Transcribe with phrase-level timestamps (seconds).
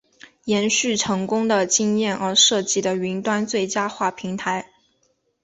[0.45, 4.67] 延续成功的经验而设计的云端最佳化平台。